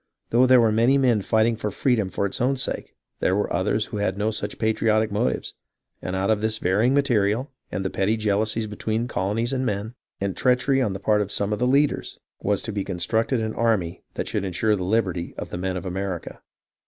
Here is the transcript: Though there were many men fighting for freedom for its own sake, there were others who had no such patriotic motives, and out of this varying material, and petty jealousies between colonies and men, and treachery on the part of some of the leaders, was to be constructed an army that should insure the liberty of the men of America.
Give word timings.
Though 0.31 0.47
there 0.47 0.59
were 0.59 0.71
many 0.71 0.97
men 0.97 1.21
fighting 1.21 1.55
for 1.55 1.69
freedom 1.69 2.09
for 2.09 2.25
its 2.25 2.41
own 2.41 2.57
sake, 2.57 2.95
there 3.19 3.35
were 3.35 3.53
others 3.53 3.85
who 3.85 3.97
had 3.97 4.17
no 4.17 4.31
such 4.31 4.57
patriotic 4.57 5.11
motives, 5.11 5.53
and 6.01 6.15
out 6.15 6.31
of 6.31 6.41
this 6.41 6.57
varying 6.57 6.95
material, 6.95 7.51
and 7.71 7.93
petty 7.93 8.17
jealousies 8.17 8.65
between 8.65 9.07
colonies 9.07 9.53
and 9.53 9.63
men, 9.63 9.93
and 10.19 10.35
treachery 10.35 10.81
on 10.81 10.93
the 10.93 10.99
part 10.99 11.21
of 11.21 11.31
some 11.31 11.53
of 11.53 11.59
the 11.59 11.67
leaders, 11.67 12.17
was 12.39 12.63
to 12.63 12.71
be 12.73 12.83
constructed 12.83 13.41
an 13.41 13.53
army 13.53 14.01
that 14.15 14.27
should 14.27 14.43
insure 14.43 14.75
the 14.75 14.81
liberty 14.83 15.35
of 15.37 15.51
the 15.51 15.57
men 15.59 15.77
of 15.77 15.85
America. 15.85 16.41